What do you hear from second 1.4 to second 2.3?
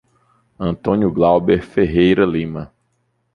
Ferreira